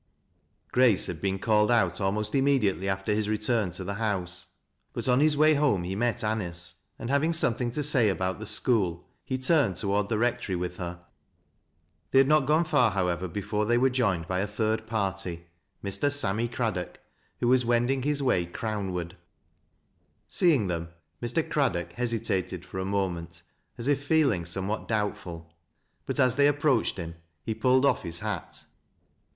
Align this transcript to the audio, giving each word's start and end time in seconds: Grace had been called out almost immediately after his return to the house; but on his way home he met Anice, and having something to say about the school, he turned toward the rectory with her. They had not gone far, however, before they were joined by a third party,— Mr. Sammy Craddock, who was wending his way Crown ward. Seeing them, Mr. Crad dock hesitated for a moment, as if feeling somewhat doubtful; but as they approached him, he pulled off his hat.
Grace 0.71 1.05
had 1.05 1.21
been 1.21 1.37
called 1.37 1.69
out 1.69 2.01
almost 2.01 2.33
immediately 2.33 2.89
after 2.89 3.13
his 3.13 3.29
return 3.29 3.69
to 3.69 3.83
the 3.83 3.93
house; 3.93 4.53
but 4.93 5.07
on 5.07 5.19
his 5.19 5.37
way 5.37 5.53
home 5.53 5.83
he 5.83 5.95
met 5.95 6.23
Anice, 6.23 6.79
and 6.97 7.11
having 7.11 7.33
something 7.33 7.69
to 7.69 7.83
say 7.83 8.09
about 8.09 8.39
the 8.39 8.47
school, 8.47 9.07
he 9.23 9.37
turned 9.37 9.75
toward 9.75 10.09
the 10.09 10.17
rectory 10.17 10.55
with 10.55 10.77
her. 10.77 11.01
They 12.09 12.17
had 12.17 12.27
not 12.27 12.47
gone 12.47 12.63
far, 12.63 12.89
however, 12.89 13.27
before 13.27 13.67
they 13.67 13.77
were 13.77 13.91
joined 13.91 14.27
by 14.27 14.39
a 14.39 14.47
third 14.47 14.87
party,— 14.87 15.45
Mr. 15.85 16.11
Sammy 16.11 16.47
Craddock, 16.47 16.99
who 17.39 17.47
was 17.49 17.63
wending 17.63 18.01
his 18.01 18.23
way 18.23 18.47
Crown 18.47 18.93
ward. 18.93 19.15
Seeing 20.27 20.65
them, 20.65 20.89
Mr. 21.21 21.47
Crad 21.47 21.73
dock 21.73 21.93
hesitated 21.93 22.65
for 22.65 22.79
a 22.79 22.85
moment, 22.85 23.43
as 23.77 23.87
if 23.87 24.03
feeling 24.03 24.45
somewhat 24.45 24.87
doubtful; 24.87 25.53
but 26.07 26.19
as 26.19 26.37
they 26.37 26.47
approached 26.47 26.97
him, 26.97 27.13
he 27.43 27.53
pulled 27.53 27.85
off 27.85 28.01
his 28.01 28.21
hat. 28.21 28.65